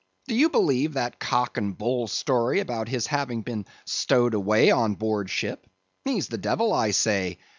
Do 0.27 0.33
you 0.33 0.49
believe 0.49 0.93
that 0.93 1.19
cock 1.19 1.57
and 1.57 1.77
bull 1.77 2.07
story 2.07 2.59
about 2.59 2.87
his 2.89 3.05
having 3.05 3.43
been 3.43 3.67
stowed 3.85 4.33
away 4.33 4.71
on 4.71 4.95
board 4.95 5.29
ship? 5.29 5.67
He's 6.05 6.27
the 6.27 6.39
devil, 6.39 6.73
I 6.73 6.89
say. 6.89 7.37